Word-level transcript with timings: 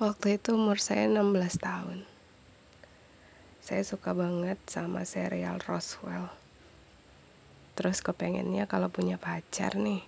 Waktu 0.00 0.40
itu 0.40 0.56
umur 0.56 0.80
saya 0.80 1.12
16 1.12 1.60
tahun. 1.60 2.08
Saya 3.60 3.84
suka 3.84 4.16
banget 4.16 4.56
sama 4.64 5.04
serial 5.04 5.60
Roswell. 5.60 6.32
Terus 7.76 8.00
kepengennya 8.00 8.64
kalau 8.64 8.88
punya 8.88 9.20
pacar 9.20 9.76
nih, 9.76 10.00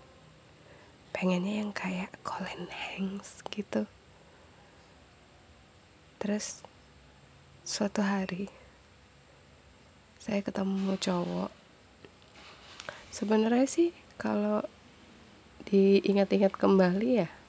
pengennya 1.13 1.61
yang 1.61 1.77
kayak 1.77 2.09
Colin 2.25 2.73
Hanks 2.73 3.45
gitu. 3.53 3.85
Terus 6.24 6.64
suatu 7.68 8.00
hari 8.00 8.48
saya 10.24 10.40
ketemu 10.40 10.96
cowok. 10.96 11.52
Sebenarnya 13.12 13.68
sih 13.68 13.93
kalau 14.16 14.64
diingat-ingat 15.68 16.56
kembali 16.56 17.29
ya 17.29 17.41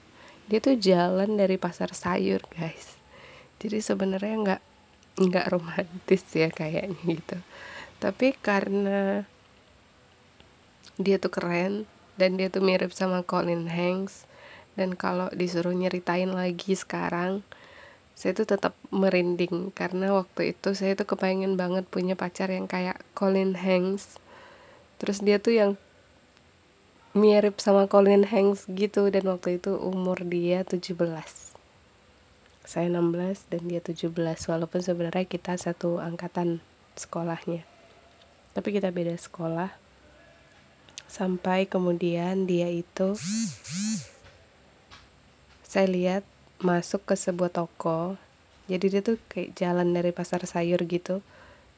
dia 0.54 0.61
tuh 0.61 0.77
jalan 0.77 1.33
dari 1.33 1.57
pasar 1.57 1.97
sayur 1.97 2.38
guys. 2.53 2.93
Jadi 3.57 3.81
sebenarnya 3.81 4.35
nggak 4.38 4.62
nggak 5.26 5.49
romantis 5.49 6.21
ya 6.29 6.53
kayaknya 6.53 6.93
gitu. 7.09 7.41
Tapi 7.98 8.38
karena 8.38 9.26
dia 11.02 11.17
tuh 11.17 11.34
keren 11.34 11.89
dan 12.21 12.38
dia 12.38 12.53
tuh 12.53 12.62
mirip 12.62 12.93
sama 12.93 13.26
Colin 13.26 13.66
Hanks 13.66 14.29
dan 14.77 14.93
kalau 14.93 15.34
disuruh 15.34 15.73
nyeritain 15.73 16.29
lagi 16.29 16.77
sekarang 16.77 17.41
saya 18.13 18.38
tuh 18.38 18.45
tetap 18.45 18.77
merinding. 18.93 19.73
Karena 19.73 20.13
waktu 20.13 20.54
itu 20.54 20.77
saya 20.77 20.93
tuh 20.93 21.09
kepengen 21.09 21.57
banget 21.57 21.90
punya 21.90 22.13
pacar 22.13 22.54
yang 22.54 22.70
kayak 22.70 23.01
Colin 23.17 23.57
Hanks. 23.57 24.21
Terus 25.01 25.17
dia 25.26 25.41
tuh 25.41 25.57
yang 25.57 25.71
mirip 27.13 27.62
sama 27.62 27.90
Colin 27.90 28.26
Hanks 28.27 28.67
gitu. 28.70 29.09
Dan 29.09 29.30
waktu 29.30 29.62
itu 29.62 29.77
umur 29.77 30.21
dia 30.26 30.66
17 30.66 31.54
saya 32.63 32.88
16 32.88 33.52
dan 33.52 33.62
dia 33.67 33.84
17 33.84 34.16
walaupun 34.48 34.79
sebenarnya 34.79 35.27
kita 35.27 35.60
satu 35.60 35.99
angkatan 35.99 36.63
sekolahnya. 36.96 37.68
Tapi 38.55 38.70
kita 38.71 38.90
beda 38.90 39.20
sekolah. 39.20 39.68
Sampai 41.12 41.68
kemudian 41.68 42.48
dia 42.48 42.71
itu 42.71 43.13
saya 45.68 45.87
lihat 45.91 46.24
masuk 46.63 47.04
ke 47.04 47.20
sebuah 47.20 47.52
toko. 47.52 48.15
Jadi 48.71 48.85
dia 48.87 49.02
tuh 49.04 49.20
kayak 49.27 49.59
jalan 49.59 49.91
dari 49.91 50.15
pasar 50.15 50.48
sayur 50.48 50.80
gitu. 50.87 51.20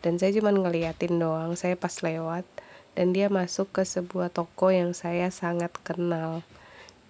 Dan 0.05 0.21
saya 0.21 0.37
cuma 0.37 0.53
ngeliatin 0.53 1.17
doang. 1.17 1.57
Saya 1.57 1.73
pas 1.73 1.97
lewat 2.05 2.45
dan 2.95 3.11
dia 3.11 3.27
masuk 3.27 3.67
ke 3.75 3.83
sebuah 3.83 4.31
toko 4.31 4.71
yang 4.71 4.95
saya 4.95 5.27
sangat 5.27 5.75
kenal. 5.83 6.41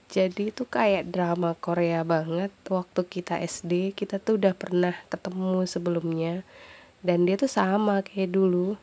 Jadi 0.09 0.49
itu 0.49 0.65
kayak 0.65 1.13
drama 1.13 1.53
Korea 1.57 2.01
banget. 2.01 2.49
Waktu 2.65 3.05
kita 3.05 3.41
SD, 3.41 3.93
kita 3.93 4.17
tuh 4.17 4.41
udah 4.41 4.53
pernah 4.57 4.93
ketemu 5.09 5.65
sebelumnya. 5.65 6.41
Dan 7.05 7.29
dia 7.29 7.37
tuh 7.37 7.49
sama 7.49 8.01
kayak 8.01 8.33
dulu. 8.33 8.77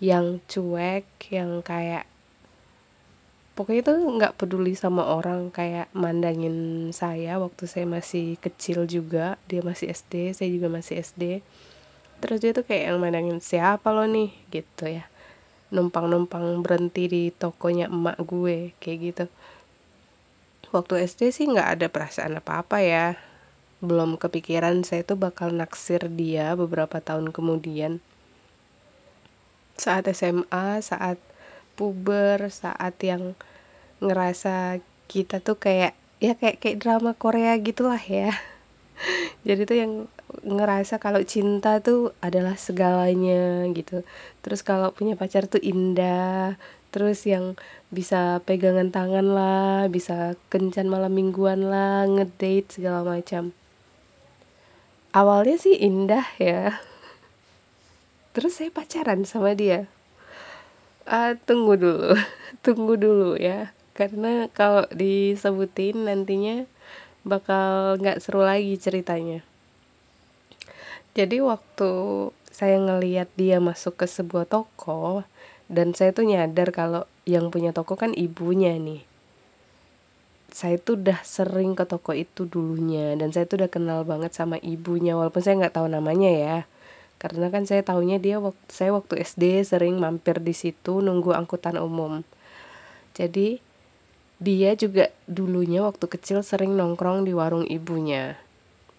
Yang 0.00 0.40
cuek, 0.48 1.04
yang 1.28 1.60
kayak 1.60 2.08
pokoknya 3.58 3.90
tuh 3.90 3.98
nggak 3.98 4.38
peduli 4.38 4.78
sama 4.78 5.02
orang 5.18 5.50
kayak 5.50 5.90
mandangin 5.90 6.88
saya 6.94 7.42
waktu 7.42 7.66
saya 7.66 7.90
masih 7.90 8.38
kecil 8.38 8.86
juga 8.86 9.34
dia 9.50 9.66
masih 9.66 9.90
SD 9.90 10.30
saya 10.30 10.46
juga 10.46 10.70
masih 10.70 11.02
SD 11.02 11.42
terus 12.22 12.38
dia 12.38 12.54
tuh 12.54 12.62
kayak 12.62 12.94
yang 12.94 13.02
mandangin 13.02 13.42
siapa 13.42 13.90
lo 13.90 14.06
nih 14.06 14.30
gitu 14.54 14.86
ya 14.86 15.10
numpang-numpang 15.68 16.64
berhenti 16.64 17.04
di 17.08 17.22
tokonya 17.28 17.92
emak 17.92 18.16
gue 18.24 18.72
kayak 18.80 18.98
gitu. 19.04 19.24
Waktu 20.68 21.08
SD 21.08 21.32
sih 21.32 21.46
nggak 21.48 21.80
ada 21.80 21.86
perasaan 21.88 22.40
apa-apa 22.40 22.80
ya. 22.84 23.16
Belum 23.80 24.16
kepikiran 24.20 24.84
saya 24.84 25.04
tuh 25.04 25.16
bakal 25.16 25.52
naksir 25.54 26.08
dia 26.12 26.52
beberapa 26.56 27.00
tahun 27.00 27.32
kemudian. 27.32 28.00
Saat 29.78 30.10
SMA 30.12 30.82
saat 30.82 31.16
puber 31.78 32.50
saat 32.50 32.98
yang 33.00 33.38
ngerasa 34.02 34.82
kita 35.06 35.38
tuh 35.40 35.56
kayak 35.56 35.94
ya 36.18 36.34
kayak 36.34 36.58
kayak 36.58 36.80
drama 36.82 37.14
Korea 37.14 37.54
gitulah 37.60 38.00
ya. 38.00 38.34
Jadi 39.46 39.62
tuh 39.64 39.78
yang 39.78 39.92
ngerasa 40.44 41.00
kalau 41.00 41.24
cinta 41.24 41.80
tuh 41.80 42.12
adalah 42.20 42.54
segalanya 42.60 43.64
gitu. 43.72 44.04
Terus 44.44 44.60
kalau 44.60 44.92
punya 44.92 45.16
pacar 45.16 45.48
tuh 45.48 45.60
indah 45.60 46.56
terus 46.88 47.28
yang 47.28 47.52
bisa 47.92 48.40
pegangan 48.48 48.88
tangan 48.88 49.24
lah 49.28 49.92
bisa 49.92 50.36
kencan 50.48 50.88
malam 50.88 51.12
mingguan 51.12 51.68
lah 51.68 52.08
ngedate 52.08 52.80
segala 52.80 53.04
macam. 53.04 53.52
Awalnya 55.12 55.56
sih 55.56 55.76
indah 55.76 56.24
ya. 56.36 56.76
Terus 58.36 58.60
saya 58.60 58.68
pacaran 58.68 59.24
sama 59.24 59.56
dia. 59.56 59.88
Uh, 61.08 61.32
tunggu 61.48 61.80
dulu 61.80 62.12
tunggu 62.64 62.94
dulu 63.00 63.30
ya. 63.40 63.72
Karena 63.96 64.46
kalau 64.52 64.84
disebutin 64.92 66.06
nantinya 66.06 66.68
bakal 67.24 67.96
nggak 67.98 68.20
seru 68.20 68.44
lagi 68.44 68.76
ceritanya. 68.76 69.42
Jadi 71.18 71.42
waktu 71.42 71.90
saya 72.46 72.78
ngeliat 72.78 73.26
dia 73.34 73.58
masuk 73.58 73.98
ke 73.98 74.06
sebuah 74.06 74.46
toko 74.46 75.26
dan 75.66 75.90
saya 75.90 76.14
tuh 76.14 76.30
nyadar 76.30 76.70
kalau 76.70 77.10
yang 77.26 77.50
punya 77.50 77.74
toko 77.74 77.98
kan 77.98 78.14
ibunya 78.14 78.78
nih. 78.78 79.02
Saya 80.54 80.78
tuh 80.78 80.94
udah 80.94 81.18
sering 81.26 81.74
ke 81.74 81.82
toko 81.90 82.14
itu 82.14 82.46
dulunya 82.46 83.18
dan 83.18 83.34
saya 83.34 83.50
tuh 83.50 83.58
udah 83.58 83.70
kenal 83.74 84.06
banget 84.06 84.30
sama 84.30 84.62
ibunya 84.62 85.18
walaupun 85.18 85.42
saya 85.42 85.58
nggak 85.58 85.74
tahu 85.82 85.90
namanya 85.90 86.30
ya. 86.30 86.58
Karena 87.18 87.50
kan 87.50 87.66
saya 87.66 87.82
taunya 87.82 88.22
dia 88.22 88.38
waktu 88.38 88.70
saya 88.70 88.94
waktu 88.94 89.18
SD 89.18 89.66
sering 89.66 89.98
mampir 89.98 90.38
di 90.38 90.54
situ 90.54 91.02
nunggu 91.02 91.34
angkutan 91.34 91.82
umum. 91.82 92.22
Jadi 93.18 93.58
dia 94.38 94.78
juga 94.78 95.10
dulunya 95.26 95.82
waktu 95.82 96.06
kecil 96.06 96.46
sering 96.46 96.78
nongkrong 96.78 97.26
di 97.26 97.34
warung 97.34 97.66
ibunya. 97.66 98.38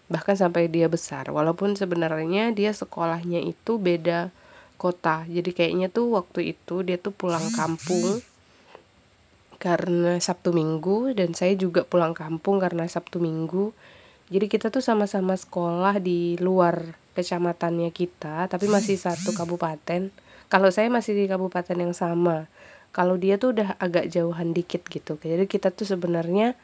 Bahkan 0.10 0.36
sampai 0.36 0.68
dia 0.68 0.90
besar. 0.90 1.30
Walaupun 1.30 1.78
sebenarnya 1.78 2.52
dia 2.52 2.74
sekolahnya 2.74 3.42
itu 3.46 3.78
beda 3.78 4.34
kota. 4.76 5.24
Jadi 5.30 5.54
kayaknya 5.54 5.88
tuh 5.88 6.18
waktu 6.18 6.58
itu 6.58 6.82
dia 6.82 6.98
tuh 6.98 7.14
pulang 7.14 7.46
kampung 7.54 8.22
karena 9.60 10.18
Sabtu 10.24 10.56
Minggu 10.56 11.12
dan 11.14 11.36
saya 11.36 11.54
juga 11.54 11.84
pulang 11.86 12.18
kampung 12.18 12.58
karena 12.58 12.90
Sabtu 12.90 13.22
Minggu. 13.22 13.72
Jadi 14.30 14.46
kita 14.46 14.70
tuh 14.70 14.82
sama-sama 14.82 15.34
sekolah 15.34 15.98
di 15.98 16.38
luar 16.38 16.86
kecamatannya 17.18 17.90
kita, 17.90 18.46
tapi 18.46 18.70
masih 18.70 18.96
satu 18.96 19.34
kabupaten. 19.34 20.14
Kalau 20.50 20.70
saya 20.70 20.90
masih 20.90 21.18
di 21.18 21.26
kabupaten 21.26 21.78
yang 21.78 21.94
sama 21.98 22.46
kalau 22.90 23.16
dia 23.22 23.38
tuh 23.38 23.54
udah 23.54 23.78
agak 23.78 24.10
jauhan 24.10 24.54
dikit 24.54 24.82
gitu 24.90 25.18
jadi 25.22 25.46
kita 25.46 25.70
tuh 25.70 25.86
sebenarnya 25.86 26.58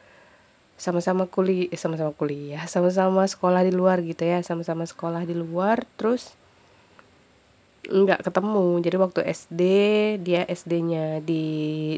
sama-sama 0.76 1.24
kuliah 1.24 1.72
eh, 1.72 1.80
sama-sama 1.80 2.12
kuliah 2.12 2.62
sama-sama 2.68 3.24
sekolah 3.24 3.64
di 3.64 3.72
luar 3.72 4.04
gitu 4.04 4.28
ya 4.28 4.44
sama-sama 4.44 4.84
sekolah 4.84 5.24
di 5.24 5.32
luar 5.32 5.88
terus 5.96 6.36
nggak 7.86 8.26
ketemu. 8.26 8.82
Jadi 8.82 8.96
waktu 8.98 9.20
SD 9.30 9.62
dia 10.20 10.42
SD-nya 10.46 11.22
di 11.22 11.44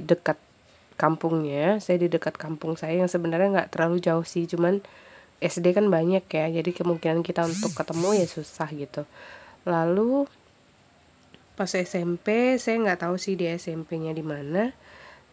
dekat 0.04 0.36
kampungnya 0.98 1.78
saya 1.78 1.96
di 2.02 2.08
dekat 2.10 2.34
kampung 2.34 2.74
saya 2.74 2.98
yang 2.98 3.10
sebenarnya 3.10 3.54
nggak 3.54 3.70
terlalu 3.70 4.02
jauh 4.02 4.26
sih 4.26 4.50
cuman 4.50 4.82
SD 5.38 5.70
kan 5.70 5.86
banyak 5.86 6.26
ya 6.26 6.50
jadi 6.50 6.70
kemungkinan 6.74 7.22
kita 7.22 7.46
untuk 7.46 7.72
ketemu 7.72 8.18
ya 8.18 8.26
susah 8.26 8.68
gitu. 8.74 9.02
Lalu 9.64 10.26
pas 11.54 11.70
SMP 11.70 12.58
saya 12.62 12.76
nggak 12.82 13.02
tahu 13.06 13.18
sih 13.18 13.34
dia 13.34 13.54
SMP-nya 13.58 14.14
di 14.14 14.22
mana 14.22 14.70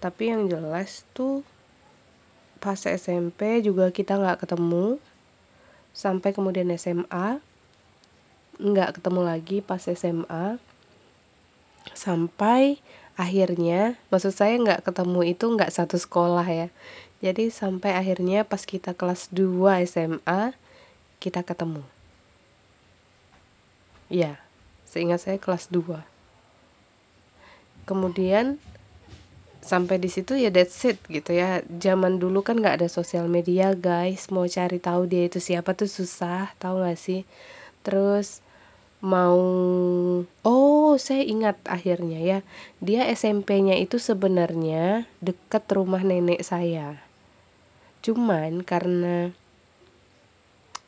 tapi 0.02 0.30
yang 0.30 0.50
jelas 0.50 1.06
tuh 1.14 1.42
pas 2.60 2.80
SMP 2.80 3.62
juga 3.64 3.92
kita 3.92 4.20
nggak 4.20 4.46
ketemu. 4.48 5.00
Sampai 5.96 6.36
kemudian 6.36 6.68
SMA 6.76 7.40
nggak 8.56 9.00
ketemu 9.00 9.22
lagi 9.24 9.60
pas 9.60 9.84
SMA 9.84 10.56
sampai 11.92 12.80
akhirnya 13.20 14.00
maksud 14.08 14.32
saya 14.32 14.56
nggak 14.56 14.88
ketemu 14.88 15.36
itu 15.36 15.46
nggak 15.48 15.72
satu 15.72 15.96
sekolah 15.96 16.48
ya. 16.48 16.68
Jadi 17.24 17.48
sampai 17.48 17.96
akhirnya 17.96 18.44
pas 18.44 18.64
kita 18.68 18.92
kelas 18.92 19.32
2 19.32 19.88
SMA 19.88 20.52
kita 21.24 21.42
ketemu. 21.48 21.84
Ya 24.12 24.40
seingat 24.88 25.24
saya 25.24 25.36
kelas 25.36 25.68
2 25.68 26.16
kemudian 27.86 28.58
sampai 29.66 29.98
di 29.98 30.10
situ 30.14 30.38
ya 30.38 30.54
that's 30.54 30.78
it 30.86 31.02
gitu 31.10 31.34
ya. 31.34 31.66
Zaman 31.66 32.22
dulu 32.22 32.46
kan 32.46 32.62
nggak 32.62 32.82
ada 32.82 32.90
sosial 32.90 33.26
media 33.26 33.74
guys. 33.74 34.30
Mau 34.30 34.46
cari 34.46 34.78
tahu 34.78 35.10
dia 35.10 35.26
itu 35.26 35.42
siapa 35.42 35.74
tuh 35.74 35.90
susah 35.90 36.54
tahu 36.62 36.86
nggak 36.86 37.00
sih? 37.02 37.22
Terus 37.82 38.46
mau 39.02 39.38
oh 40.46 40.94
saya 41.02 41.26
ingat 41.26 41.58
akhirnya 41.66 42.20
ya. 42.22 42.40
Dia 42.80 43.10
SMP-nya 43.10 43.76
itu 43.82 43.98
sebenarnya 43.98 45.10
deket 45.20 45.66
rumah 45.74 46.06
nenek 46.06 46.46
saya. 46.46 47.02
Cuman 48.06 48.62
karena 48.62 49.34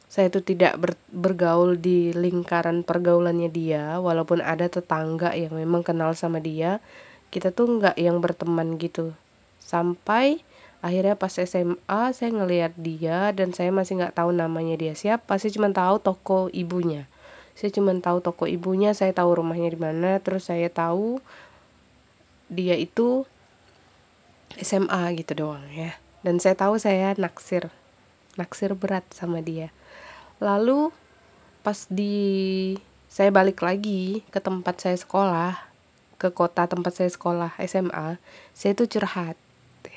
saya 0.08 0.32
itu 0.32 0.40
tidak 0.40 0.74
ber, 0.80 0.92
bergaul 1.14 1.78
di 1.78 2.10
lingkaran 2.16 2.82
pergaulannya 2.82 3.52
dia 3.52 4.00
walaupun 4.00 4.40
ada 4.40 4.66
tetangga 4.66 5.36
yang 5.36 5.54
memang 5.54 5.84
kenal 5.86 6.16
sama 6.16 6.40
dia 6.42 6.80
kita 7.30 7.52
tuh 7.52 7.80
nggak 7.80 7.96
yang 8.00 8.24
berteman 8.24 8.80
gitu. 8.80 9.12
Sampai 9.60 10.42
akhirnya 10.80 11.20
pas 11.20 11.34
SMA 11.34 12.02
saya 12.16 12.30
ngelihat 12.32 12.74
dia 12.80 13.36
dan 13.36 13.52
saya 13.52 13.74
masih 13.74 14.00
nggak 14.00 14.16
tahu 14.16 14.32
namanya 14.32 14.80
dia 14.80 14.94
siapa. 14.96 15.36
Saya 15.36 15.52
cuma 15.52 15.70
tahu 15.74 16.00
toko 16.00 16.40
ibunya. 16.54 17.10
Saya 17.58 17.74
cuma 17.74 17.92
tahu 17.98 18.22
toko 18.22 18.46
ibunya 18.46 18.94
saya 18.94 19.12
tahu 19.12 19.42
rumahnya 19.42 19.74
di 19.74 19.80
mana 19.82 20.22
terus 20.22 20.48
saya 20.48 20.70
tahu 20.70 21.20
dia 22.48 22.80
itu 22.80 23.28
SMA 24.56 25.18
gitu 25.20 25.36
doang 25.36 25.66
ya. 25.74 25.92
Dan 26.24 26.40
saya 26.40 26.56
tahu 26.56 26.80
saya 26.80 27.12
naksir 27.20 27.68
naksir 28.38 28.72
berat 28.78 29.04
sama 29.12 29.44
dia. 29.44 29.74
Lalu 30.38 30.94
pas 31.66 31.90
di 31.92 32.78
saya 33.10 33.34
balik 33.34 33.66
lagi 33.66 34.22
ke 34.30 34.38
tempat 34.38 34.78
saya 34.78 34.96
sekolah 34.96 35.67
ke 36.18 36.34
kota 36.34 36.66
tempat 36.66 36.94
saya 36.94 37.10
sekolah 37.14 37.56
SMA 37.66 38.18
saya 38.58 38.74
tuh 38.74 38.90
curhat 38.90 39.38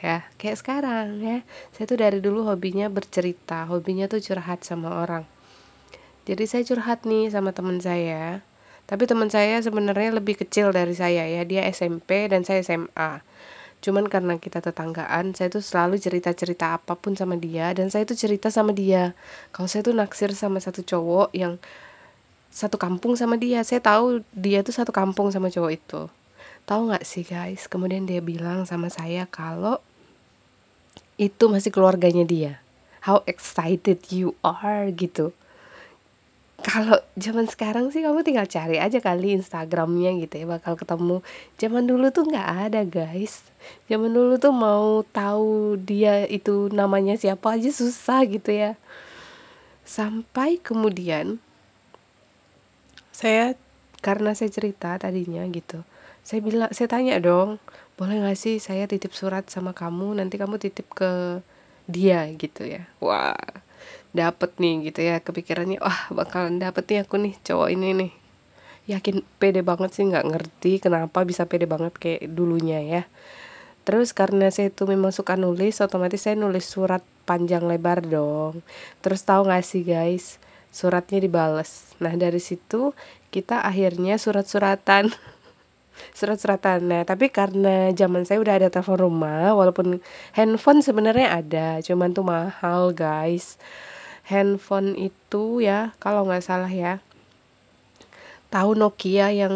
ya. 0.01 0.25
Kayak 0.41 0.57
sekarang 0.61 1.21
ya. 1.21 1.39
Saya 1.75 1.85
tuh 1.91 1.99
dari 1.99 2.23
dulu 2.23 2.47
hobinya 2.47 2.87
bercerita 2.89 3.67
hobinya 3.67 4.07
tuh 4.07 4.23
curhat 4.23 4.63
sama 4.63 5.03
orang. 5.03 5.25
Jadi 6.29 6.45
saya 6.47 6.63
curhat 6.63 7.09
nih 7.09 7.33
sama 7.33 7.51
teman 7.57 7.81
saya 7.81 8.45
tapi 8.91 9.07
teman 9.07 9.31
saya 9.31 9.63
sebenarnya 9.63 10.19
lebih 10.19 10.35
kecil 10.43 10.75
dari 10.75 10.99
saya 10.99 11.23
ya. 11.23 11.47
Dia 11.47 11.63
SMP 11.71 12.27
dan 12.27 12.43
saya 12.43 12.67
SMA 12.67 13.23
cuman 13.81 14.13
karena 14.13 14.37
kita 14.37 14.61
tetanggaan 14.61 15.33
saya 15.33 15.49
tuh 15.49 15.65
selalu 15.65 15.97
cerita-cerita 15.97 16.77
apa 16.77 17.01
pun 17.01 17.17
sama 17.17 17.41
dia 17.41 17.73
dan 17.73 17.89
saya 17.89 18.05
tuh 18.05 18.19
cerita 18.19 18.53
sama 18.53 18.77
dia. 18.77 19.17
Kalau 19.55 19.71
saya 19.71 19.87
tuh 19.87 19.97
naksir 19.97 20.37
sama 20.37 20.61
satu 20.61 20.85
cowok 20.85 21.33
yang 21.33 21.57
satu 22.51 22.77
kampung 22.77 23.15
sama 23.15 23.39
dia. 23.39 23.63
Saya 23.63 23.79
tahu 23.79 24.27
dia 24.35 24.67
tuh 24.67 24.75
satu 24.75 24.91
kampung 24.91 25.31
sama 25.31 25.49
cowok 25.49 25.73
itu. 25.73 26.03
Tahu 26.67 26.91
nggak 26.91 27.07
sih 27.07 27.23
guys? 27.23 27.71
Kemudian 27.71 28.05
dia 28.05 28.19
bilang 28.21 28.67
sama 28.67 28.91
saya 28.91 29.25
kalau 29.31 29.79
itu 31.17 31.47
masih 31.47 31.71
keluarganya 31.71 32.27
dia. 32.27 32.53
How 33.01 33.25
excited 33.25 34.03
you 34.13 34.37
are 34.45 34.91
gitu. 34.93 35.33
Kalau 36.61 37.01
zaman 37.17 37.49
sekarang 37.49 37.89
sih 37.89 38.05
kamu 38.05 38.21
tinggal 38.21 38.45
cari 38.45 38.77
aja 38.77 39.01
kali 39.01 39.33
Instagramnya 39.33 40.13
gitu 40.21 40.45
ya 40.45 40.47
bakal 40.47 40.77
ketemu. 40.77 41.25
Zaman 41.57 41.89
dulu 41.89 42.13
tuh 42.13 42.29
nggak 42.29 42.49
ada 42.69 42.85
guys. 42.85 43.41
Zaman 43.89 44.13
dulu 44.13 44.37
tuh 44.37 44.53
mau 44.53 45.01
tahu 45.09 45.81
dia 45.81 46.29
itu 46.29 46.69
namanya 46.69 47.17
siapa 47.17 47.57
aja 47.57 47.73
susah 47.73 48.29
gitu 48.29 48.53
ya. 48.53 48.77
Sampai 49.89 50.61
kemudian 50.61 51.41
saya 53.21 53.53
karena 54.01 54.33
saya 54.33 54.49
cerita 54.49 54.97
tadinya 54.97 55.45
gitu 55.53 55.85
saya 56.25 56.41
bilang 56.41 56.73
saya 56.73 56.89
tanya 56.89 57.21
dong 57.21 57.61
boleh 58.01 58.17
nggak 58.17 58.39
sih 58.41 58.57
saya 58.57 58.89
titip 58.89 59.13
surat 59.13 59.45
sama 59.53 59.77
kamu 59.77 60.17
nanti 60.17 60.41
kamu 60.41 60.57
titip 60.57 60.89
ke 60.97 61.45
dia 61.91 62.25
gitu 62.39 62.65
ya. 62.65 62.87
Wah 63.03 63.37
dapet 64.11 64.57
nih 64.57 64.91
gitu 64.91 65.01
ya 65.05 65.21
kepikirannya 65.21 65.79
wah 65.83 66.09
bakalan 66.15 66.57
dapet 66.57 66.87
nih 66.89 66.99
aku 67.05 67.21
nih 67.21 67.35
cowok 67.45 67.69
ini 67.75 67.89
nih. 67.93 68.13
Yakin 68.97 69.21
pede 69.37 69.61
banget 69.61 69.91
sih 69.93 70.09
nggak 70.09 70.27
ngerti 70.33 70.73
kenapa 70.81 71.29
bisa 71.29 71.45
pede 71.45 71.69
banget 71.69 71.93
kayak 72.01 72.25
dulunya 72.33 72.81
ya. 72.81 73.03
Terus 73.85 74.17
karena 74.17 74.49
saya 74.49 74.73
itu 74.73 74.89
memang 74.89 75.13
suka 75.13 75.37
nulis 75.37 75.85
otomatis 75.85 76.25
saya 76.25 76.41
nulis 76.41 76.65
surat 76.65 77.05
panjang 77.29 77.69
lebar 77.69 78.01
dong. 78.01 78.65
Terus 79.05 79.21
tahu 79.29 79.45
nggak 79.45 79.65
sih 79.67 79.85
guys 79.85 80.41
suratnya 80.71 81.19
dibales. 81.19 81.91
Nah 81.99 82.15
dari 82.15 82.39
situ 82.39 82.95
kita 83.35 83.63
akhirnya 83.63 84.17
surat-suratan. 84.17 85.11
Surat-suratan 86.19 86.81
nah 86.89 87.03
tapi 87.05 87.29
karena 87.29 87.93
zaman 87.93 88.25
saya 88.25 88.41
udah 88.41 88.55
ada 88.57 88.69
telepon 88.73 88.97
rumah 88.97 89.53
walaupun 89.53 90.01
handphone 90.33 90.81
sebenarnya 90.81 91.29
ada 91.29 91.69
cuman 91.85 92.17
tuh 92.17 92.25
mahal 92.25 92.97
guys. 92.97 93.61
Handphone 94.25 94.97
itu 94.97 95.61
ya 95.61 95.93
kalau 96.01 96.25
nggak 96.25 96.47
salah 96.47 96.71
ya. 96.71 97.03
Tahu 98.51 98.75
Nokia 98.79 99.31
yang 99.31 99.55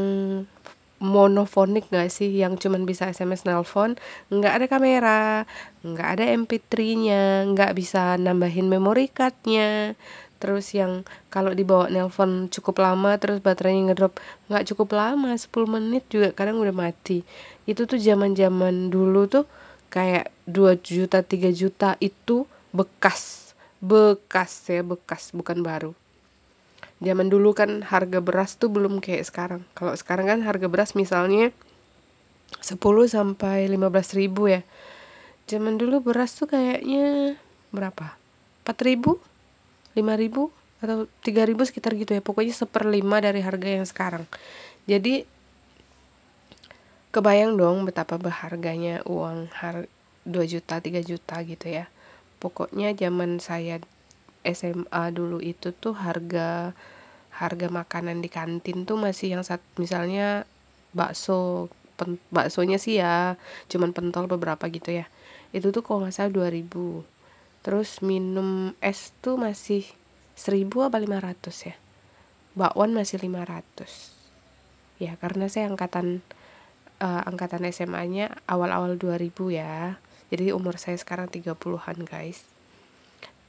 monofonik 1.02 1.90
nggak 1.90 2.10
sih? 2.12 2.30
Yang 2.30 2.66
cuman 2.66 2.84
bisa 2.84 3.08
SMS 3.10 3.48
nelpon? 3.48 3.96
Nggak 4.28 4.52
ada 4.52 4.66
kamera 4.68 5.22
nggak 5.84 6.08
ada 6.16 6.24
MP3-nya 6.32 7.44
nggak 7.52 7.76
bisa 7.76 8.16
nambahin 8.16 8.72
memory 8.72 9.12
card-nya 9.12 9.92
terus 10.44 10.76
yang 10.76 11.08
kalau 11.32 11.56
dibawa 11.56 11.88
nelpon 11.88 12.52
cukup 12.52 12.84
lama 12.84 13.16
terus 13.16 13.40
baterainya 13.40 13.96
ngedrop 13.96 14.20
nggak 14.52 14.68
cukup 14.68 14.92
lama 14.92 15.32
10 15.32 15.48
menit 15.64 16.04
juga 16.12 16.36
kadang 16.36 16.60
udah 16.60 16.76
mati. 16.76 17.24
Itu 17.64 17.88
tuh 17.88 17.96
zaman 17.96 18.36
zaman 18.36 18.92
dulu 18.92 19.24
tuh 19.24 19.48
kayak 19.88 20.28
2 20.44 20.76
juta 20.84 21.24
3 21.24 21.48
juta 21.48 21.96
itu 21.96 22.44
bekas 22.76 23.56
bekas 23.80 24.68
ya 24.68 24.84
bekas 24.84 25.32
bukan 25.32 25.64
baru. 25.64 25.96
Zaman 27.00 27.32
dulu 27.32 27.56
kan 27.56 27.80
harga 27.80 28.20
beras 28.20 28.60
tuh 28.60 28.68
belum 28.68 29.00
kayak 29.00 29.24
sekarang. 29.24 29.64
Kalau 29.72 29.96
sekarang 29.96 30.28
kan 30.28 30.40
harga 30.44 30.68
beras 30.68 30.92
misalnya 30.92 31.56
10 32.60 32.76
sampai 33.08 33.64
15 33.72 34.20
ribu 34.20 34.52
ya. 34.52 34.60
Zaman 35.48 35.80
dulu 35.80 36.04
beras 36.04 36.36
tuh 36.36 36.52
kayaknya 36.52 37.40
berapa? 37.72 38.12
4 38.68 38.76
ribu 38.84 39.16
5 39.94 40.14
ribu 40.18 40.50
atau 40.82 41.08
3 41.24 41.48
ribu 41.48 41.62
sekitar 41.64 41.96
gitu 41.96 42.12
ya. 42.14 42.22
Pokoknya 42.22 42.54
seperlima 42.54 43.22
dari 43.22 43.40
harga 43.40 43.68
yang 43.80 43.86
sekarang. 43.88 44.24
Jadi 44.84 45.24
kebayang 47.14 47.54
dong 47.54 47.86
betapa 47.86 48.18
berharganya 48.18 49.00
uang 49.06 49.48
har 49.54 49.86
2 50.26 50.44
juta 50.50 50.82
3 50.82 51.00
juta 51.00 51.40
gitu 51.46 51.66
ya. 51.70 51.86
Pokoknya 52.42 52.92
zaman 52.92 53.38
saya 53.40 53.80
SMA 54.44 55.02
dulu 55.14 55.40
itu 55.40 55.72
tuh 55.72 55.96
harga 55.96 56.76
harga 57.34 57.66
makanan 57.66 58.22
di 58.22 58.30
kantin 58.30 58.86
tuh 58.86 58.94
masih 58.94 59.34
yang 59.34 59.42
sat, 59.42 59.58
misalnya 59.80 60.46
bakso 60.94 61.66
pen, 61.98 62.22
baksonya 62.30 62.78
sih 62.78 63.02
ya 63.02 63.34
cuman 63.66 63.90
pentol 63.90 64.30
beberapa 64.30 64.66
gitu 64.70 65.02
ya. 65.02 65.06
Itu 65.50 65.70
tuh 65.70 65.82
kalau 65.82 66.04
nggak 66.04 66.14
salah 66.14 66.30
2000 66.34 67.13
terus 67.64 68.04
minum 68.04 68.76
es 68.84 69.16
tuh 69.24 69.40
masih 69.40 69.88
1000 70.36 70.68
apa 70.84 71.00
500 71.00 71.68
ya? 71.72 71.76
Bakwan 72.54 72.92
masih 72.92 73.18
500 73.18 74.14
ya 75.02 75.18
karena 75.18 75.50
saya 75.50 75.66
angkatan 75.66 76.22
uh, 77.02 77.22
angkatan 77.26 77.66
SMA-nya 77.70 78.30
awal-awal 78.46 78.94
2000 79.00 79.32
ya. 79.50 79.98
Jadi 80.30 80.50
umur 80.50 80.78
saya 80.80 80.98
sekarang 80.98 81.30
30-an 81.30 81.98
guys. 82.06 82.42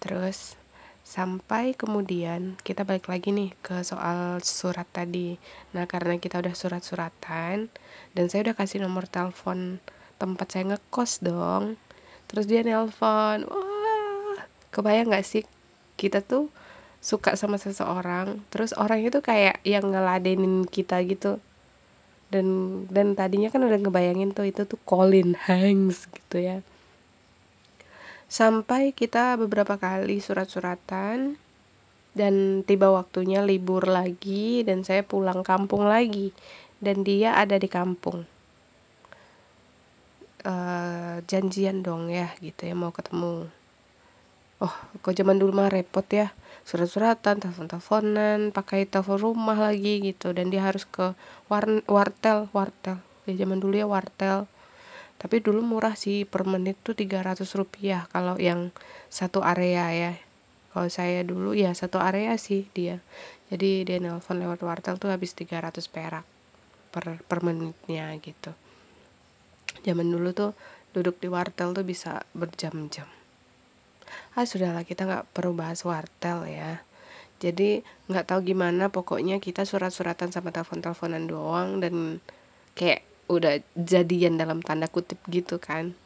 Terus 0.01 0.53
sampai 1.05 1.77
kemudian 1.77 2.57
kita 2.65 2.81
balik 2.81 3.09
lagi 3.09 3.29
nih 3.29 3.53
ke 3.61 3.85
soal 3.85 4.41
surat 4.41 4.85
tadi. 4.89 5.37
Nah 5.73 5.85
karena 5.85 6.17
kita 6.17 6.41
udah 6.41 6.53
surat-suratan 6.53 7.69
dan 8.13 8.25
saya 8.29 8.51
udah 8.51 8.55
kasih 8.57 8.81
nomor 8.81 9.05
telepon 9.05 9.81
tempat 10.17 10.47
saya 10.49 10.75
ngekos 10.75 11.21
dong. 11.21 11.77
Terus 12.25 12.45
dia 12.49 12.65
nelpon 12.65 13.45
wah 13.45 13.74
kebayang 14.75 15.15
gak 15.15 15.23
sih 15.23 15.47
kita 15.95 16.19
tuh 16.19 16.51
suka 16.99 17.39
sama 17.39 17.55
seseorang 17.55 18.43
terus 18.51 18.75
orang 18.75 18.99
itu 19.07 19.23
kayak 19.23 19.63
yang 19.63 19.87
ngeladenin 19.87 20.67
kita 20.67 20.99
gitu 21.07 21.39
dan 22.27 22.45
dan 22.91 23.15
tadinya 23.15 23.47
kan 23.47 23.63
udah 23.63 23.79
ngebayangin 23.79 24.35
tuh 24.35 24.51
itu 24.51 24.67
tuh 24.67 24.81
Colin 24.83 25.37
Hanks 25.39 26.11
gitu 26.11 26.43
ya 26.43 26.59
Sampai 28.25 28.89
kita 28.89 29.37
beberapa 29.37 29.77
kali 29.77 30.17
surat-suratan 30.17 31.37
dan 32.17 32.33
tiba 32.65 32.89
waktunya 32.89 33.45
libur 33.45 33.85
lagi 33.85 34.65
dan 34.65 34.81
saya 34.81 35.05
pulang 35.05 35.45
kampung 35.45 35.85
lagi 35.85 36.33
dan 36.81 37.05
dia 37.05 37.37
ada 37.37 37.61
di 37.61 37.69
kampung. 37.69 38.25
Uh, 40.45 41.21
janjian 41.25 41.81
dong 41.81 42.09
ya 42.09 42.33
gitu 42.41 42.65
ya 42.65 42.73
mau 42.73 42.89
ketemu. 42.89 43.45
Oh, 44.65 44.73
kok 45.05 45.13
zaman 45.13 45.37
dulu 45.37 45.61
mah 45.61 45.69
repot 45.69 46.01
ya. 46.09 46.33
Surat-suratan, 46.65 47.37
telepon-teleponan, 47.37 48.49
pakai 48.49 48.89
telepon 48.89 49.21
rumah 49.21 49.53
lagi 49.53 50.01
gitu. 50.01 50.33
Dan 50.33 50.49
dia 50.49 50.65
harus 50.65 50.89
ke 50.89 51.13
war 51.45 51.65
wartel, 51.85 52.49
wartel. 52.49 52.97
Ya 53.29 53.45
zaman 53.45 53.61
dulu 53.61 53.77
ya 53.77 53.85
wartel. 53.85 54.49
Tapi 55.21 55.45
dulu 55.45 55.61
murah 55.61 55.93
sih 55.93 56.25
per 56.25 56.49
menit 56.49 56.81
tuh 56.81 56.97
300 56.97 57.45
rupiah 57.53 58.09
kalau 58.09 58.41
yang 58.41 58.73
satu 59.13 59.45
area 59.45 59.85
ya. 59.93 60.11
Kalau 60.73 60.89
saya 60.89 61.21
dulu 61.21 61.53
ya 61.53 61.69
satu 61.77 62.01
area 62.01 62.33
sih 62.41 62.65
dia. 62.73 62.97
Jadi 63.53 63.85
dia 63.85 64.01
nelpon 64.01 64.41
lewat 64.41 64.65
wartel 64.65 64.97
tuh 64.97 65.13
habis 65.13 65.37
300 65.37 65.77
perak 65.93 66.25
per, 66.89 67.21
per 67.21 67.39
menitnya 67.45 68.09
gitu. 68.17 68.49
Zaman 69.85 70.09
dulu 70.09 70.33
tuh 70.33 70.57
duduk 70.97 71.21
di 71.21 71.29
wartel 71.29 71.69
tuh 71.77 71.85
bisa 71.85 72.25
berjam-jam 72.33 73.05
ah 74.35 74.45
sudahlah 74.47 74.83
kita 74.87 75.07
nggak 75.07 75.25
perlu 75.31 75.53
bahas 75.55 75.81
wartel 75.83 76.45
ya. 76.49 76.83
Jadi 77.39 77.83
nggak 78.07 78.31
tahu 78.31 78.55
gimana 78.55 78.87
pokoknya 78.87 79.43
kita 79.43 79.67
surat-suratan 79.67 80.31
sama 80.31 80.55
telepon-teleponan 80.55 81.27
doang 81.27 81.83
dan 81.83 82.23
kayak 82.75 83.03
udah 83.27 83.59
jadian 83.75 84.37
dalam 84.37 84.61
tanda 84.61 84.87
kutip 84.87 85.19
gitu 85.27 85.59
kan. 85.59 85.97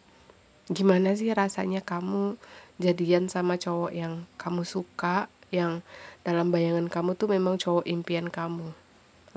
Gimana 0.70 1.14
sih 1.14 1.30
rasanya 1.34 1.86
kamu 1.86 2.38
jadian 2.80 3.28
sama 3.28 3.58
cowok 3.60 3.92
yang 3.94 4.24
kamu 4.40 4.64
suka 4.64 5.28
yang 5.50 5.82
dalam 6.22 6.54
bayangan 6.54 6.88
kamu 6.88 7.18
tuh 7.18 7.30
memang 7.30 7.58
cowok 7.58 7.86
impian 7.90 8.30
kamu? 8.30 8.72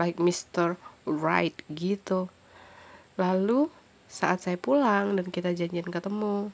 Like 0.01 0.21
Mr. 0.21 0.77
Right 1.05 1.57
gitu. 1.73 2.31
Lalu 3.21 3.69
saat 4.13 4.45
saya 4.45 4.61
pulang 4.61 5.17
dan 5.17 5.33
kita 5.33 5.57
janjian 5.57 5.89
ketemu 5.89 6.53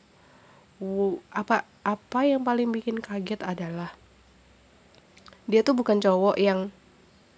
apa 1.35 1.67
apa 1.83 2.21
yang 2.23 2.47
paling 2.47 2.71
bikin 2.71 3.03
kaget 3.03 3.43
adalah 3.43 3.91
dia 5.49 5.65
tuh 5.65 5.73
bukan 5.75 5.99
cowok 5.99 6.37
yang 6.37 6.69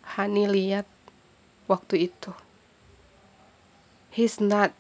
Hani 0.03 0.51
lihat 0.51 0.91
waktu 1.71 2.11
itu. 2.11 2.35
He's 4.11 4.43
not 4.43 4.75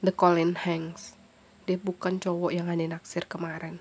the 0.00 0.08
Colin 0.08 0.56
Hanks. 0.56 1.12
Dia 1.68 1.76
bukan 1.76 2.16
cowok 2.16 2.56
yang 2.56 2.72
Hani 2.72 2.88
naksir 2.88 3.28
kemarin. 3.28 3.76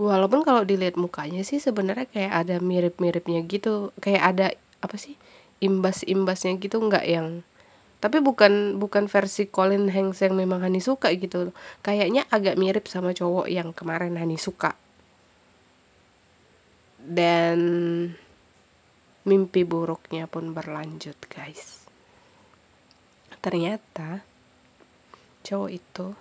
Walaupun 0.00 0.42
kalau 0.48 0.64
dilihat 0.64 0.96
mukanya 0.96 1.44
sih 1.44 1.60
sebenarnya 1.60 2.08
kayak 2.08 2.32
ada 2.32 2.56
mirip-miripnya 2.64 3.44
gitu. 3.44 3.92
Kayak 4.00 4.22
ada 4.32 4.46
apa 4.80 4.96
sih 4.96 5.20
imbas-imbasnya 5.60 6.56
gitu 6.56 6.80
nggak 6.80 7.04
yang 7.04 7.44
tapi 8.04 8.20
bukan 8.20 8.76
bukan 8.76 9.08
versi 9.08 9.48
Colin 9.48 9.88
Hanks 9.88 10.20
yang 10.20 10.36
memang 10.36 10.60
Hani 10.60 10.84
suka 10.84 11.08
gitu 11.16 11.56
kayaknya 11.80 12.28
agak 12.28 12.60
mirip 12.60 12.84
sama 12.84 13.16
cowok 13.16 13.48
yang 13.48 13.72
kemarin 13.72 14.20
Hani 14.20 14.36
suka. 14.36 14.76
Dan 17.00 17.56
mimpi 19.24 19.64
buruknya 19.64 20.28
pun 20.28 20.52
berlanjut 20.52 21.16
guys. 21.32 21.88
Ternyata 23.40 24.20
cowok 25.40 25.70
itu 25.72 26.12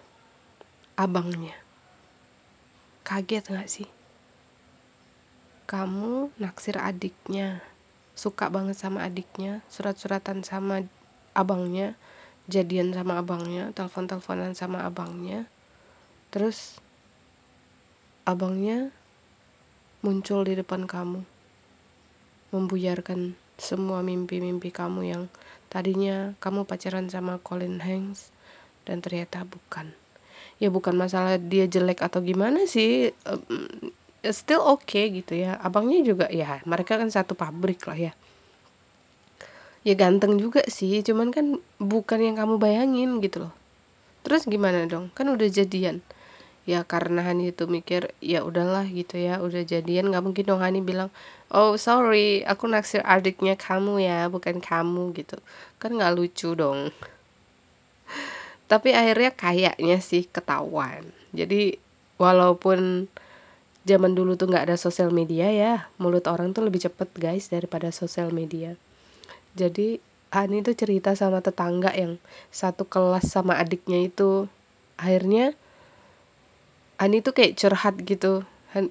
abangnya. 0.95 1.59
Kaget 3.03 3.43
gak 3.51 3.67
sih? 3.67 3.91
Kamu 5.67 6.31
naksir 6.39 6.79
adiknya. 6.79 7.59
Suka 8.15 8.47
banget 8.47 8.79
sama 8.79 9.03
adiknya. 9.03 9.59
Surat-suratan 9.67 10.47
sama 10.47 10.87
abangnya 11.33 11.97
jadian 12.47 12.91
sama 12.91 13.23
abangnya 13.23 13.71
telepon-teleponan 13.75 14.53
sama 14.55 14.83
abangnya. 14.83 15.47
Terus 16.33 16.77
abangnya 18.25 18.89
muncul 20.03 20.43
di 20.43 20.57
depan 20.59 20.89
kamu 20.89 21.23
membuyarkan 22.53 23.33
semua 23.57 24.03
mimpi-mimpi 24.03 24.69
kamu 24.73 25.01
yang 25.07 25.23
tadinya 25.69 26.37
kamu 26.43 26.67
pacaran 26.67 27.07
sama 27.09 27.39
Colin 27.41 27.79
Hanks 27.81 28.29
dan 28.85 28.99
ternyata 28.99 29.47
bukan. 29.47 29.93
Ya 30.61 30.69
bukan 30.69 30.93
masalah 30.95 31.39
dia 31.39 31.65
jelek 31.65 32.03
atau 32.03 32.21
gimana 32.21 32.67
sih 32.69 33.15
um, 33.25 33.91
still 34.27 34.61
oke 34.61 34.85
okay 34.85 35.09
gitu 35.09 35.39
ya. 35.39 35.55
Abangnya 35.57 36.03
juga 36.03 36.25
ya 36.29 36.59
mereka 36.67 36.99
kan 36.99 37.09
satu 37.09 37.33
pabrik 37.33 37.87
lah 37.87 38.11
ya 38.11 38.13
ya 39.83 39.93
ganteng 39.99 40.39
juga 40.39 40.63
sih 40.71 41.03
cuman 41.03 41.29
kan 41.35 41.59
bukan 41.79 42.19
yang 42.23 42.35
kamu 42.39 42.55
bayangin 42.59 43.19
gitu 43.19 43.47
loh. 43.47 43.53
Terus 44.23 44.47
gimana 44.47 44.87
dong? 44.87 45.11
Kan 45.11 45.27
udah 45.27 45.47
jadian. 45.51 45.99
Ya 46.63 46.87
karena 46.87 47.27
Hani 47.27 47.51
itu 47.51 47.67
mikir 47.67 48.15
ya 48.23 48.39
udahlah 48.47 48.87
gitu 48.87 49.19
ya 49.19 49.43
udah 49.43 49.67
jadian. 49.67 50.07
Nggak 50.07 50.23
mungkin 50.23 50.43
dong 50.47 50.63
Hani 50.63 50.79
bilang 50.79 51.11
oh 51.51 51.75
sorry 51.75 52.47
aku 52.47 52.71
naksir 52.71 53.03
adiknya 53.03 53.59
kamu 53.59 53.99
ya 53.99 54.31
bukan 54.31 54.63
kamu 54.63 55.11
gitu. 55.19 55.35
Kan 55.83 55.99
nggak 55.99 56.15
lucu 56.15 56.55
dong. 56.55 56.95
Tapi 58.71 58.95
akhirnya 58.95 59.35
kayaknya 59.35 59.99
sih 59.99 60.23
ketahuan. 60.31 61.03
Jadi 61.35 61.75
walaupun 62.15 63.11
zaman 63.83 64.15
dulu 64.15 64.39
tuh 64.39 64.47
nggak 64.47 64.71
ada 64.71 64.77
sosial 64.79 65.11
media 65.11 65.51
ya 65.51 65.91
mulut 65.99 66.23
orang 66.31 66.55
tuh 66.55 66.63
lebih 66.63 66.87
cepet 66.87 67.11
guys 67.19 67.51
daripada 67.51 67.91
sosial 67.91 68.31
media 68.31 68.79
jadi 69.53 70.01
Hani 70.33 70.65
tuh 70.65 70.73
cerita 70.73 71.13
sama 71.13 71.45
tetangga 71.45 71.93
yang 71.93 72.17
satu 72.49 72.89
kelas 72.89 73.29
sama 73.29 73.53
adiknya 73.61 74.09
itu. 74.09 74.49
Akhirnya 74.97 75.53
Hani 76.97 77.21
tuh 77.21 77.37
kayak 77.37 77.53
curhat 77.61 77.95
gitu. 78.01 78.41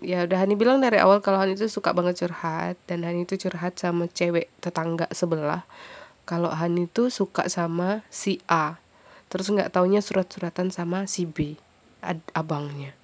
Ya 0.07 0.23
udah 0.23 0.39
Hani 0.39 0.55
bilang 0.55 0.79
dari 0.79 1.03
awal 1.03 1.19
kalau 1.19 1.43
Hani 1.43 1.59
tuh 1.59 1.67
suka 1.67 1.91
banget 1.91 2.23
curhat 2.23 2.79
dan 2.87 3.03
Hani 3.03 3.27
tuh 3.27 3.43
curhat 3.43 3.75
sama 3.75 4.07
cewek 4.07 4.55
tetangga 4.63 5.11
sebelah. 5.11 5.67
Kalau 6.23 6.55
Hani 6.55 6.87
tuh 6.87 7.11
suka 7.11 7.51
sama 7.51 8.07
si 8.07 8.39
A 8.47 8.79
terus 9.27 9.51
nggak 9.51 9.75
taunya 9.75 9.99
surat-suratan 9.99 10.71
sama 10.71 11.11
si 11.11 11.27
B 11.27 11.59
abangnya. 12.39 12.95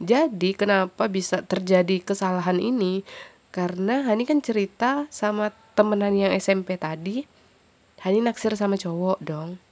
Jadi 0.00 0.56
kenapa 0.56 1.12
bisa 1.12 1.44
terjadi 1.44 2.00
kesalahan 2.00 2.56
ini? 2.56 3.04
Karena 3.52 4.00
Hani 4.08 4.24
kan 4.24 4.40
cerita 4.40 5.04
sama 5.12 5.52
temenan 5.72 6.14
yang 6.16 6.32
SMP 6.36 6.76
tadi 6.76 7.24
Hani 8.02 8.18
naksir 8.18 8.58
sama 8.58 8.74
cowok 8.74 9.22
dong. 9.22 9.62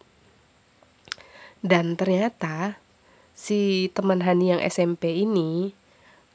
Dan 1.67 1.99
ternyata 1.99 2.79
si 3.35 3.91
teman 3.91 4.23
Hani 4.23 4.55
yang 4.55 4.63
SMP 4.63 5.27
ini 5.27 5.75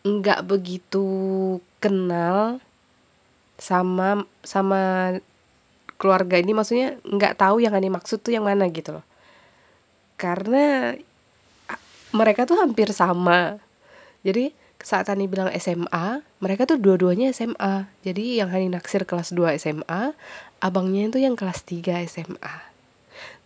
nggak 0.03 0.43
begitu 0.43 1.07
kenal 1.79 2.59
sama 3.55 4.27
sama 4.43 5.15
keluarga 5.95 6.35
ini. 6.35 6.51
Maksudnya 6.51 6.99
nggak 7.07 7.39
tahu 7.39 7.63
yang 7.63 7.71
Hani 7.71 7.87
maksud 7.87 8.19
tuh 8.19 8.35
yang 8.35 8.43
mana 8.43 8.67
gitu 8.67 8.99
loh. 8.99 9.05
Karena 10.19 10.91
mereka 12.11 12.43
tuh 12.43 12.59
hampir 12.59 12.91
sama. 12.91 13.55
Jadi 14.27 14.51
saat 14.81 15.07
Hani 15.07 15.25
bilang 15.31 15.49
SMA, 15.55 16.21
mereka 16.43 16.67
tuh 16.67 16.77
dua-duanya 16.77 17.31
SMA. 17.31 17.87
Jadi 18.03 18.39
yang 18.39 18.51
Hani 18.51 18.69
naksir 18.69 19.07
kelas 19.07 19.31
2 19.31 19.55
SMA, 19.57 20.11
abangnya 20.59 21.09
itu 21.09 21.19
yang 21.21 21.39
kelas 21.39 21.63
3 21.63 22.03
SMA. 22.05 22.55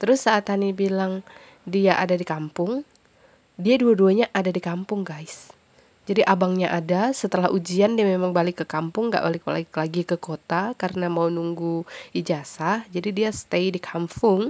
Terus 0.02 0.26
saat 0.26 0.50
Hani 0.50 0.74
bilang 0.74 1.22
dia 1.68 2.00
ada 2.00 2.18
di 2.18 2.26
kampung, 2.26 2.82
dia 3.60 3.76
dua-duanya 3.76 4.32
ada 4.32 4.50
di 4.50 4.62
kampung 4.64 5.04
guys. 5.04 5.52
Jadi 6.10 6.26
abangnya 6.26 6.74
ada, 6.74 7.14
setelah 7.14 7.54
ujian 7.54 7.94
dia 7.94 8.02
memang 8.02 8.34
balik 8.34 8.64
ke 8.64 8.66
kampung, 8.66 9.14
gak 9.14 9.22
balik-balik 9.22 9.70
lagi 9.70 10.02
ke 10.02 10.18
kota 10.18 10.74
karena 10.74 11.06
mau 11.06 11.30
nunggu 11.30 11.86
ijazah. 12.18 12.82
Jadi 12.90 13.14
dia 13.14 13.30
stay 13.30 13.70
di 13.70 13.78
kampung, 13.78 14.50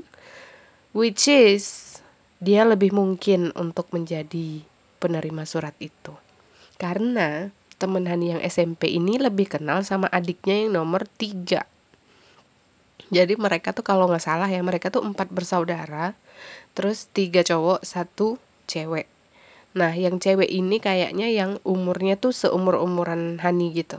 which 0.95 1.27
is 1.27 1.99
dia 2.39 2.63
lebih 2.63 2.95
mungkin 2.95 3.51
untuk 3.59 3.91
menjadi 3.91 4.63
penerima 5.03 5.43
surat 5.43 5.75
itu. 5.83 6.28
Karena 6.79 7.51
temen 7.75 8.07
Hani 8.07 8.39
yang 8.39 8.41
SMP 8.43 8.87
ini 8.91 9.19
lebih 9.19 9.51
kenal 9.51 9.83
sama 9.83 10.07
adiknya 10.07 10.63
yang 10.63 10.79
nomor 10.79 11.03
tiga. 11.19 11.67
Jadi 13.09 13.35
mereka 13.35 13.75
tuh 13.75 13.83
kalau 13.83 14.07
nggak 14.07 14.23
salah 14.23 14.47
ya 14.47 14.63
mereka 14.63 14.87
tuh 14.87 15.01
empat 15.01 15.27
bersaudara, 15.33 16.13
terus 16.77 17.09
tiga 17.11 17.43
cowok 17.43 17.83
satu 17.83 18.39
cewek. 18.69 19.11
Nah 19.73 19.91
yang 19.91 20.21
cewek 20.21 20.47
ini 20.47 20.77
kayaknya 20.77 21.27
yang 21.29 21.57
umurnya 21.67 22.15
tuh 22.15 22.31
seumur 22.31 22.77
umuran 22.77 23.41
Hani 23.41 23.73
gitu. 23.73 23.97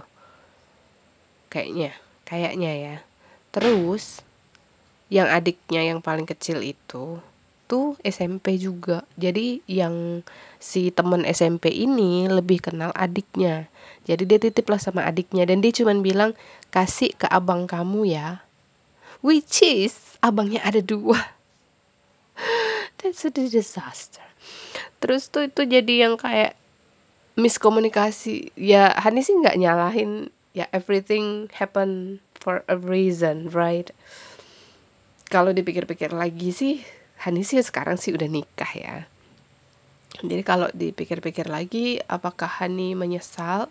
Kayaknya, 1.51 1.93
kayaknya 2.25 2.73
ya. 2.79 2.97
Terus 3.51 4.23
yang 5.11 5.27
adiknya 5.27 5.83
yang 5.83 5.99
paling 5.99 6.25
kecil 6.25 6.63
itu 6.63 7.19
tuh 7.71 7.95
SMP 8.03 8.59
juga. 8.59 9.07
Jadi 9.15 9.63
yang 9.71 10.27
si 10.59 10.91
temen 10.91 11.23
SMP 11.23 11.71
ini 11.71 12.27
lebih 12.27 12.59
kenal 12.59 12.91
adiknya. 12.99 13.71
Jadi 14.11 14.27
dia 14.27 14.43
titip 14.43 14.67
lah 14.67 14.83
sama 14.83 15.07
adiknya 15.07 15.47
dan 15.47 15.63
dia 15.63 15.71
cuman 15.71 16.03
bilang 16.03 16.35
kasih 16.75 17.15
ke 17.15 17.31
abang 17.31 17.71
kamu 17.71 18.11
ya. 18.11 18.43
Which 19.23 19.63
is 19.63 19.95
abangnya 20.19 20.67
ada 20.67 20.83
dua. 20.83 21.23
That's 22.99 23.23
a 23.23 23.31
disaster. 23.31 24.27
Terus 24.99 25.31
tuh 25.31 25.47
itu 25.47 25.63
jadi 25.63 26.11
yang 26.11 26.19
kayak 26.19 26.59
miskomunikasi. 27.39 28.51
Ya 28.59 28.91
Hani 28.99 29.23
sih 29.23 29.39
nggak 29.39 29.57
nyalahin 29.63 30.35
ya 30.51 30.67
everything 30.75 31.47
happen 31.55 32.19
for 32.35 32.67
a 32.67 32.75
reason, 32.75 33.55
right? 33.55 33.95
Kalau 35.31 35.55
dipikir-pikir 35.55 36.11
lagi 36.11 36.51
sih 36.51 36.83
Hani 37.21 37.45
sih 37.45 37.61
sekarang 37.61 38.01
sih 38.01 38.17
udah 38.17 38.29
nikah 38.33 38.73
ya. 38.73 38.97
Jadi 40.25 40.41
kalau 40.41 40.73
dipikir-pikir 40.73 41.53
lagi, 41.53 42.01
apakah 42.09 42.49
Hani 42.49 42.97
menyesal 42.97 43.69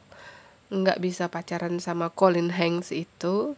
nggak 0.70 1.02
bisa 1.02 1.34
pacaran 1.34 1.82
sama 1.82 2.14
Colin 2.14 2.54
Hanks 2.54 2.94
itu? 2.94 3.58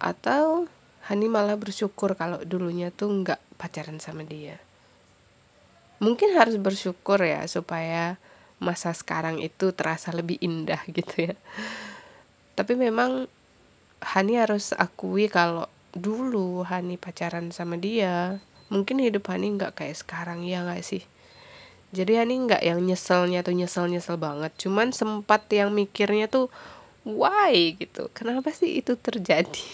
Atau 0.00 0.64
Hani 1.04 1.28
malah 1.28 1.60
bersyukur 1.60 2.16
kalau 2.16 2.40
dulunya 2.40 2.88
tuh 2.88 3.12
nggak 3.12 3.40
pacaran 3.60 4.00
sama 4.00 4.24
dia? 4.24 4.56
Mungkin 6.00 6.32
harus 6.32 6.56
bersyukur 6.56 7.20
ya 7.20 7.44
supaya 7.46 8.16
masa 8.62 8.94
sekarang 8.96 9.42
itu 9.42 9.76
terasa 9.76 10.08
lebih 10.14 10.38
indah 10.40 10.80
gitu 10.96 11.30
ya. 11.30 11.34
tapi 12.56 12.78
memang 12.78 13.26
Hani 14.02 14.40
harus 14.40 14.72
akui 14.72 15.28
kalau 15.28 15.68
dulu 15.92 16.64
Hani 16.64 16.96
pacaran 16.96 17.52
sama 17.52 17.76
dia 17.76 18.40
mungkin 18.72 18.96
hidup 19.04 19.28
Hani 19.28 19.52
nggak 19.60 19.76
kayak 19.76 20.00
sekarang 20.00 20.40
ya 20.48 20.64
nggak 20.64 20.80
sih? 20.80 21.04
Jadi 21.92 22.16
Hani 22.16 22.48
nggak 22.48 22.64
yang 22.64 22.80
nyeselnya 22.80 23.44
tuh 23.44 23.52
nyesel-nyesel 23.52 24.16
banget. 24.16 24.52
Cuman 24.56 24.96
sempat 24.96 25.44
yang 25.52 25.68
mikirnya 25.76 26.26
tuh 26.32 26.48
why? 27.04 27.76
gitu. 27.76 28.08
Kenapa 28.16 28.48
sih 28.56 28.80
itu 28.80 28.96
terjadi? 28.96 29.66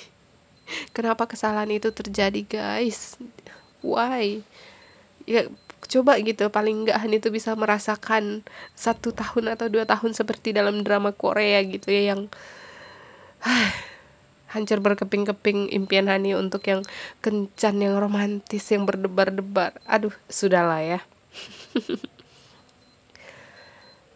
Kenapa 0.97 1.31
kesalahan 1.31 1.71
itu 1.71 1.95
terjadi 1.95 2.43
guys? 2.43 3.15
Why? 3.87 4.43
Ya 5.31 5.47
coba 5.87 6.19
gitu 6.19 6.51
paling 6.51 6.85
nggak 6.85 6.99
Hani 6.99 7.23
tuh 7.23 7.31
bisa 7.31 7.55
merasakan 7.55 8.43
satu 8.75 9.15
tahun 9.15 9.55
atau 9.55 9.71
dua 9.71 9.87
tahun 9.87 10.11
seperti 10.11 10.51
dalam 10.51 10.83
drama 10.83 11.15
Korea 11.15 11.63
gitu 11.63 11.95
ya 11.95 12.13
yang 12.15 12.27
hancur 14.49 14.81
berkeping-keping 14.81 15.69
impian 15.73 16.09
Hani 16.09 16.33
untuk 16.35 16.65
yang 16.69 16.81
kencan, 17.21 17.81
yang 17.81 18.01
romantis, 18.01 18.65
yang 18.73 18.89
berdebar-debar. 18.89 19.77
Aduh, 19.85 20.13
sudahlah 20.29 20.81
ya. 20.81 21.01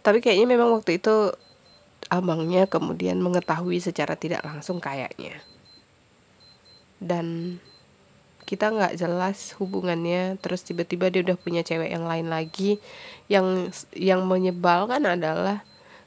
Tapi 0.04 0.18
kayaknya 0.18 0.58
memang 0.58 0.74
waktu 0.74 0.98
itu 0.98 1.30
abangnya 2.10 2.66
kemudian 2.66 3.22
mengetahui 3.22 3.78
secara 3.78 4.18
tidak 4.18 4.42
langsung 4.42 4.82
kayaknya. 4.82 5.38
Dan 6.98 7.58
kita 8.42 8.74
nggak 8.74 8.98
jelas 8.98 9.54
hubungannya 9.56 10.36
terus 10.42 10.66
tiba-tiba 10.66 11.08
dia 11.14 11.22
udah 11.22 11.38
punya 11.38 11.62
cewek 11.62 11.94
yang 11.94 12.04
lain 12.04 12.26
lagi 12.26 12.82
yang 13.30 13.70
yang 13.94 14.26
menyebalkan 14.26 15.06
adalah 15.06 15.62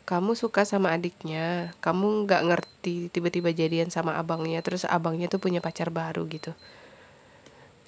kamu 0.06 0.38
suka 0.38 0.70
sama 0.70 0.94
adiknya 0.94 1.74
kamu 1.82 2.30
nggak 2.30 2.46
ngerti 2.46 3.10
tiba-tiba 3.10 3.50
jadian 3.50 3.90
sama 3.90 4.22
abangnya 4.22 4.62
terus 4.62 4.86
abangnya 4.86 5.26
tuh 5.26 5.42
punya 5.42 5.60
pacar 5.66 5.90
baru 5.90 6.30
gitu. 6.30 6.54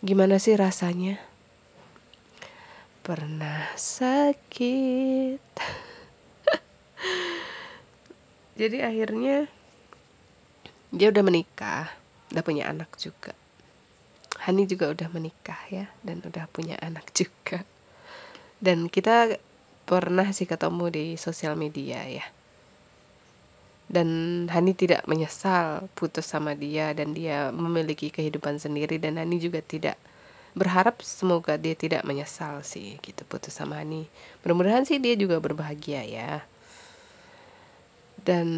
Gimana 0.02 0.42
sih 0.42 0.58
rasanya? 0.58 1.22
Pernah 3.06 3.70
sakit. 3.78 5.42
Jadi 8.60 8.78
akhirnya 8.82 9.46
dia 10.90 11.08
udah 11.14 11.24
menikah 11.24 11.94
udah 12.32 12.44
punya 12.44 12.68
anak 12.68 12.92
juga. 13.00 13.32
Hani 14.38 14.68
juga 14.68 14.92
udah 14.92 15.08
menikah 15.12 15.60
ya 15.72 15.86
dan 16.04 16.22
udah 16.24 16.46
punya 16.52 16.76
anak 16.82 17.08
juga. 17.20 17.64
Dan 18.58 18.90
kita 18.90 19.38
pernah 19.88 20.28
sih 20.36 20.44
ketemu 20.44 20.86
di 20.92 21.06
sosial 21.16 21.56
media 21.56 22.04
ya. 22.04 22.26
Dan 23.88 24.10
Hani 24.52 24.76
tidak 24.76 25.08
menyesal 25.08 25.88
putus 25.96 26.28
sama 26.28 26.52
dia 26.60 26.92
dan 26.92 27.16
dia 27.16 27.56
memiliki 27.56 28.12
kehidupan 28.12 28.60
sendiri 28.60 29.00
dan 29.00 29.16
Hani 29.16 29.40
juga 29.40 29.64
tidak 29.64 29.96
berharap 30.60 31.00
semoga 31.00 31.56
dia 31.56 31.72
tidak 31.72 32.04
menyesal 32.04 32.68
sih 32.68 33.00
gitu 33.00 33.24
putus 33.24 33.56
sama 33.56 33.80
Hani. 33.80 34.12
Mudah-mudahan 34.44 34.84
sih 34.84 35.00
dia 35.00 35.16
juga 35.16 35.40
berbahagia 35.40 36.04
ya. 36.04 36.44
Dan 38.28 38.50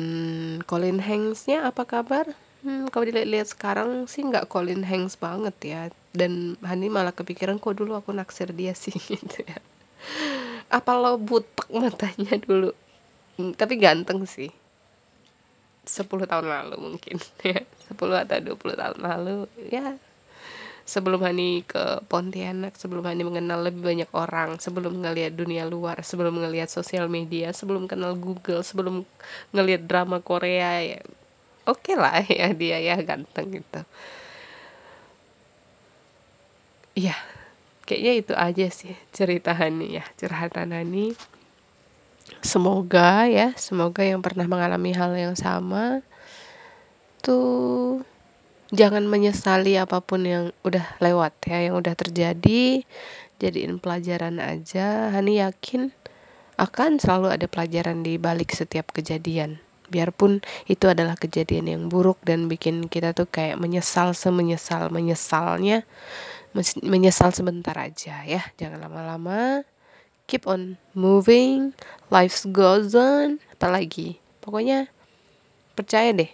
Colin 0.65 0.97
Hanks-nya 0.97 1.69
apa 1.69 1.85
kabar? 1.85 2.25
Hmm, 2.65 2.89
kalau 2.89 3.05
dilihat-lihat 3.05 3.53
sekarang 3.53 4.09
sih 4.09 4.25
nggak 4.25 4.49
Colin 4.49 4.81
Hanks 4.81 5.13
banget 5.13 5.55
ya. 5.61 5.81
Dan 6.09 6.57
Hani 6.65 6.89
malah 6.89 7.13
kepikiran 7.13 7.61
kok 7.61 7.77
dulu 7.77 7.93
aku 7.93 8.17
naksir 8.17 8.49
dia 8.49 8.73
sih 8.73 8.97
gitu 9.13 9.45
ya 9.45 9.61
apa 10.69 10.91
lo 11.01 11.17
butek 11.17 11.67
matanya 11.73 12.37
dulu? 12.37 12.69
Hmm, 13.37 13.51
tapi 13.57 13.81
ganteng 13.81 14.21
sih. 14.29 14.53
10 15.89 16.29
tahun 16.29 16.45
lalu 16.45 16.75
mungkin 16.77 17.17
ya. 17.49 17.65
10 17.89 18.21
atau 18.21 18.37
20 18.37 18.77
tahun 18.77 18.99
lalu 19.01 19.37
ya. 19.73 19.97
Sebelum 20.85 21.21
Hani 21.21 21.61
ke 21.65 22.01
Pontianak 22.09 22.73
sebelum 22.77 23.05
Hani 23.05 23.21
mengenal 23.21 23.61
lebih 23.61 23.85
banyak 23.85 24.09
orang 24.13 24.57
sebelum 24.57 25.01
ngelihat 25.01 25.37
dunia 25.37 25.65
luar 25.69 26.01
sebelum 26.01 26.41
ngelihat 26.41 26.69
sosial 26.69 27.05
media 27.09 27.53
sebelum 27.53 27.85
kenal 27.85 28.17
Google 28.17 28.65
sebelum 28.65 29.05
ngelihat 29.53 29.85
drama 29.89 30.21
Korea 30.21 30.81
ya. 30.81 31.01
Oke 31.65 31.93
okay 31.93 31.95
lah 31.97 32.21
ya 32.41 32.49
dia 32.53 32.77
ya 32.81 32.95
ganteng 33.01 33.53
gitu. 33.53 33.81
Iya 36.97 37.38
kayaknya 37.89 38.13
itu 38.21 38.33
aja 38.37 38.67
sih 38.69 38.93
cerita 39.09 39.57
Hani 39.57 39.97
ya 39.97 40.05
curhatan 40.21 40.77
Hani. 40.77 41.17
Semoga 42.45 43.25
ya 43.25 43.57
semoga 43.57 44.05
yang 44.05 44.21
pernah 44.21 44.45
mengalami 44.45 44.93
hal 44.93 45.17
yang 45.17 45.33
sama 45.33 46.05
tuh 47.25 48.05
jangan 48.69 49.09
menyesali 49.09 49.81
apa 49.81 50.05
pun 50.05 50.21
yang 50.21 50.45
udah 50.61 50.85
lewat 51.01 51.33
ya 51.49 51.65
yang 51.65 51.81
udah 51.81 51.97
terjadi. 51.97 52.85
Jadiin 53.41 53.81
pelajaran 53.81 54.37
aja. 54.37 55.09
Hani 55.09 55.41
yakin 55.41 55.89
akan 56.59 56.99
selalu 56.99 57.33
ada 57.33 57.47
pelajaran 57.49 58.05
di 58.05 58.21
balik 58.21 58.53
setiap 58.53 58.93
kejadian. 58.93 59.57
Biarpun 59.89 60.45
itu 60.69 60.85
adalah 60.85 61.17
kejadian 61.17 61.65
yang 61.65 61.83
buruk 61.89 62.21
dan 62.21 62.45
bikin 62.45 62.85
kita 62.91 63.17
tuh 63.17 63.25
kayak 63.25 63.57
menyesal 63.57 64.13
semenyesal 64.13 64.93
menyesalnya 64.93 65.81
menyesal 66.81 67.29
sebentar 67.31 67.77
aja 67.77 68.25
ya. 68.25 68.41
Jangan 68.57 68.81
lama-lama. 68.81 69.61
Keep 70.29 70.45
on 70.49 70.77
moving. 70.93 71.73
Life 72.09 72.45
goes 72.49 72.93
on. 72.93 73.41
Apalagi 73.53 74.17
pokoknya 74.41 74.89
percaya 75.73 76.13
deh. 76.13 76.31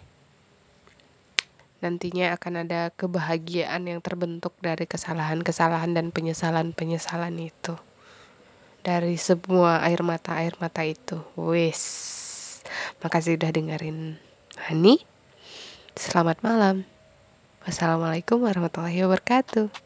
Nantinya 1.83 2.33
akan 2.33 2.65
ada 2.65 2.89
kebahagiaan 2.95 3.85
yang 3.85 3.99
terbentuk 4.01 4.55
dari 4.63 4.89
kesalahan-kesalahan 4.89 5.93
dan 5.93 6.09
penyesalan-penyesalan 6.09 7.35
itu. 7.37 7.75
Dari 8.85 9.17
semua 9.17 9.81
air 9.85 10.01
mata 10.01 10.39
air 10.39 10.55
mata 10.57 10.81
itu. 10.81 11.21
Wes. 11.37 11.83
Makasih 13.05 13.37
udah 13.37 13.51
dengerin. 13.53 14.17
Hani 14.55 15.03
selamat 15.93 16.41
malam. 16.41 16.87
Wassalamualaikum 17.65 18.45
warahmatullahi 18.45 19.05
wabarakatuh 19.05 19.84